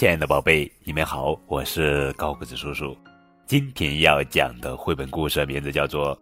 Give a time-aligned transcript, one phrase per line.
[0.00, 2.96] 亲爱的宝贝，你们好，我是高个子叔叔。
[3.44, 6.16] 今天要讲的绘本故事名字叫做《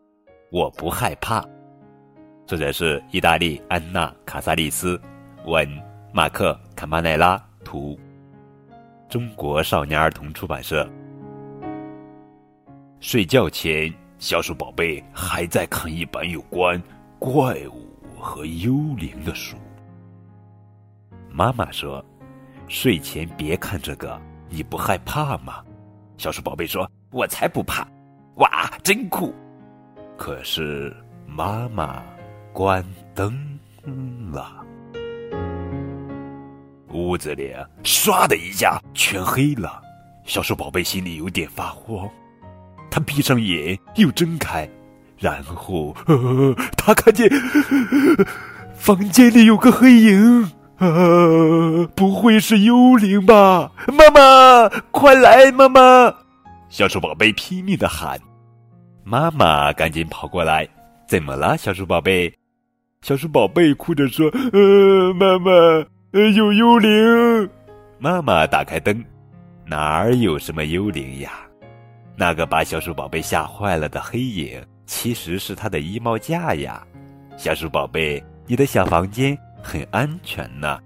[0.51, 1.41] 我不害怕》，
[2.45, 5.01] 作者是意大利安娜·卡萨利斯，
[5.45, 5.65] 文
[6.13, 7.97] 马克·卡马奈拉，图，
[9.09, 10.85] 中国少年儿童出版社。
[12.99, 16.83] 睡觉前，小鼠宝贝还在看一本有关
[17.21, 17.89] 怪物
[18.19, 19.57] 和幽灵的书。
[21.31, 22.05] 妈妈说。
[22.69, 25.65] 睡前别看这个，你不害怕吗？
[26.19, 27.87] 小鼠宝贝说：“我才不怕！”
[28.37, 29.35] 哇，真酷！
[30.19, 30.95] 可是
[31.27, 32.03] 妈妈
[32.53, 33.59] 关灯
[34.31, 34.65] 了，
[36.93, 39.83] 屋子里唰的一下全黑了。
[40.25, 42.07] 小鼠宝贝心里有点发慌，
[42.91, 44.69] 他闭上眼又睁开，
[45.17, 45.97] 然后
[46.77, 47.31] 他看见
[48.75, 50.51] 房间里有个黑影。
[50.79, 50.87] 啊！
[51.95, 53.73] 不会是幽灵吧？
[53.89, 55.51] 妈妈，快来！
[55.53, 56.15] 妈妈，
[56.69, 58.19] 小鼠宝贝拼命的喊。
[59.05, 60.69] 妈妈赶紧跑过来。
[61.07, 62.33] 怎么了，小鼠宝贝？
[63.01, 65.51] 小鼠宝贝哭着说：“呃，妈妈，
[66.13, 67.51] 呃有幽灵。”
[67.99, 69.03] 妈妈打开灯，
[69.65, 71.31] 哪儿有什么幽灵呀？
[72.15, 76.87] 那个把小鼠宝贝吓坏了的黑影，其实是他的衣帽架呀。
[77.37, 79.39] 小鼠宝贝，你的小房间。
[79.69, 80.81] 很安全呢。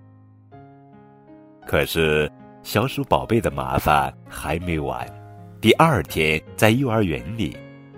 [1.64, 2.28] 可是
[2.64, 5.06] 小鼠宝贝的麻烦还没完。
[5.60, 7.56] 第二天，在幼儿园里，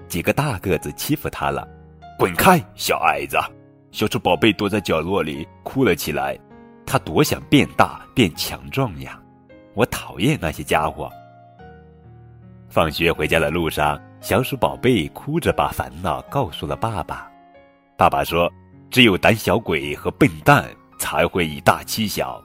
[0.08, 1.66] 几个大个子欺负他了。
[2.18, 3.38] 滚开，小矮子！
[3.92, 6.38] 小鼠宝贝躲在角落里哭了起来。
[6.84, 9.18] 他多想变大变强壮呀！
[9.72, 11.10] 我讨厌那些家伙。
[12.68, 17.26] 放学回家的路上，小鼠宝贝哭着把烦恼告诉了爸爸。
[17.96, 18.52] 爸爸说。
[18.90, 20.68] 只有胆小鬼和笨蛋
[20.98, 22.42] 才会以大欺小。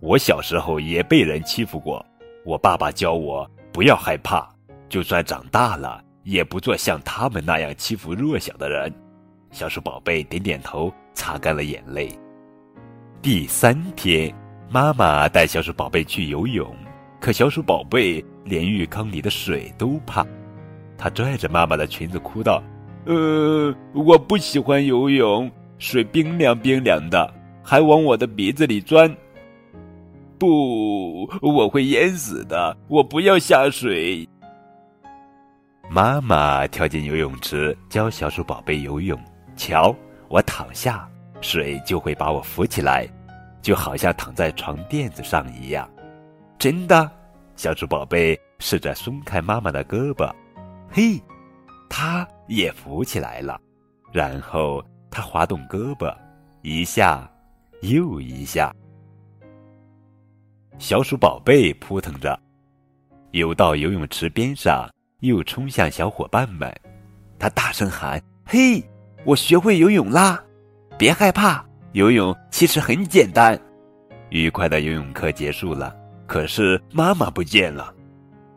[0.00, 2.04] 我小时候也被人欺负过，
[2.44, 4.48] 我爸爸教我不要害怕，
[4.88, 8.92] 就算长大了也不做像他们那样欺负弱小的人。
[9.50, 12.08] 小鼠宝贝点点头，擦干了眼泪。
[13.20, 14.34] 第三天，
[14.70, 16.74] 妈妈带小鼠宝贝去游泳，
[17.20, 20.26] 可小鼠宝贝连浴缸里的水都怕，
[20.98, 22.62] 他拽着妈妈的裙子哭道。
[23.04, 27.32] 呃，我不喜欢游泳，水冰凉冰凉的，
[27.62, 29.12] 还往我的鼻子里钻。
[30.38, 34.28] 不，我会淹死的，我不要下水。
[35.90, 39.18] 妈妈跳进游泳池教小鼠宝贝游泳，
[39.56, 39.94] 瞧，
[40.28, 41.08] 我躺下，
[41.40, 43.06] 水就会把我浮起来，
[43.60, 45.88] 就好像躺在床垫子上一样。
[46.56, 47.10] 真的，
[47.56, 50.32] 小鼠宝贝试着松开妈妈的胳膊，
[50.88, 51.20] 嘿。
[51.92, 53.60] 他也浮起来了，
[54.10, 56.10] 然后他滑动胳膊，
[56.62, 57.30] 一下
[57.82, 58.74] 又一下。
[60.78, 62.40] 小鼠宝贝扑腾着，
[63.32, 64.88] 游到游泳池边上，
[65.20, 66.74] 又冲向小伙伴们。
[67.38, 68.82] 他大声喊：“嘿，
[69.26, 70.42] 我学会游泳啦！
[70.96, 73.60] 别害怕，游泳其实很简单。”
[74.30, 75.94] 愉快的游泳课结束了，
[76.26, 77.94] 可是妈妈不见了。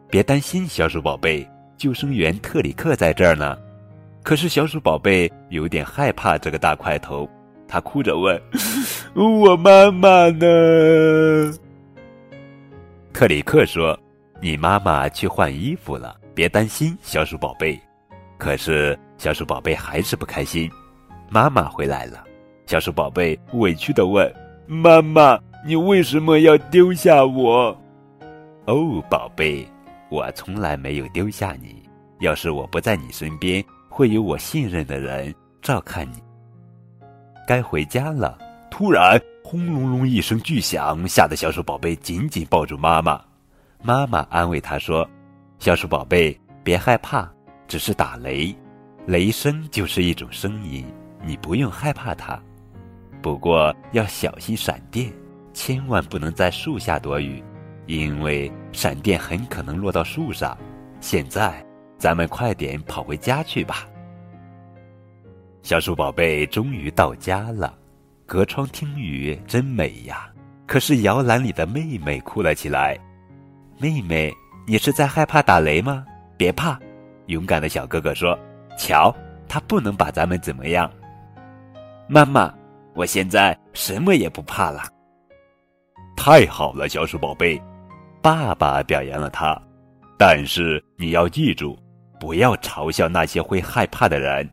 [0.10, 1.46] 别担心，小鼠宝贝。
[1.78, 3.58] 救生员特里克在这儿呢，
[4.24, 7.30] 可是小鼠宝贝有点害怕这个大块头，
[7.68, 8.42] 他哭着问
[9.16, 11.54] ：“我妈妈呢？”
[13.14, 13.98] 特里克说
[14.42, 17.80] ：“你妈妈去换衣服了，别担心，小鼠宝贝。”
[18.38, 20.70] 可是小鼠宝贝还是不开心。
[21.30, 22.24] 妈妈回来了，
[22.66, 24.32] 小鼠宝贝委屈的问
[24.68, 27.76] ：“妈妈，你为什么要丢下我？”
[28.68, 29.68] 哦，宝贝。
[30.10, 31.84] 我从来没有丢下你。
[32.20, 36.24] 要是我不在你身边，会有我信任的人照看你。
[37.48, 38.38] 该回家了。
[38.72, 43.22] 突然，轰隆隆一声巨响，吓得小鼠宝贝紧紧抱住妈妈。
[43.82, 45.08] 妈妈安慰他说
[45.60, 47.32] ：“小鼠宝贝，别害怕，
[47.68, 48.54] 只是打雷，
[49.06, 50.86] 雷声就是一种声音，
[51.24, 52.42] 你不用害怕它。
[53.22, 55.14] 不过要小心闪电，
[55.54, 57.44] 千万不能在树下躲雨。”
[57.88, 60.58] 因为闪电很可能落到树上。
[61.00, 61.64] 现在，
[61.98, 63.88] 咱们快点跑回家去吧。
[65.62, 67.78] 小鼠宝贝终于到家了，
[68.26, 70.30] 隔窗听雨真美呀。
[70.68, 72.98] 可是摇篮里的妹妹哭了起来。
[73.80, 74.34] 妹妹，
[74.66, 76.06] 你是在害怕打雷吗？
[76.38, 76.80] 别怕，
[77.28, 78.38] 勇敢的小哥哥说
[78.78, 79.16] ：“瞧，
[79.48, 80.92] 他不能把咱们怎么样。”
[82.10, 82.52] 妈妈，
[82.96, 84.84] 我现在什么也不怕了。
[86.16, 87.62] 太好了，小鼠宝贝。
[88.26, 89.56] 爸爸表扬了他，
[90.18, 91.78] 但是你要记住，
[92.20, 94.52] 不要嘲笑那些会害怕的人。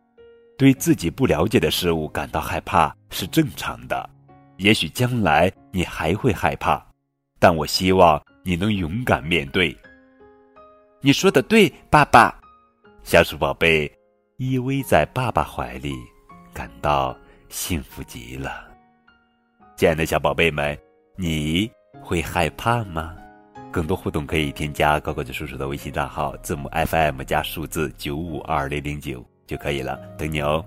[0.58, 4.10] 对自己不了解的事物感到害怕是正常的，
[4.58, 6.84] 也许将来你还会害怕，
[7.38, 9.74] 但我希望你能勇敢面对。
[11.00, 12.38] 你说的对，爸爸。
[13.02, 13.90] 小鼠宝贝
[14.36, 15.94] 依偎在爸爸怀里，
[16.52, 17.16] 感到
[17.48, 18.68] 幸福极了。
[19.76, 20.78] 亲爱的小宝贝们，
[21.16, 21.72] 你
[22.02, 23.16] 会害怕吗？
[23.72, 30.62] 更多互动可以添加高个子叔叔的微信账号，字母 FM 加数字九五二零零九就可以了，等你哦。